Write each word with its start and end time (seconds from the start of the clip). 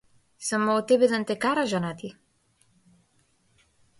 Само 0.45 0.77
тебе 0.91 1.09
да 1.11 1.19
не 1.23 1.27
те 1.31 1.35
кара 1.43 1.65
жена 1.75 1.93
ти. 2.01 2.13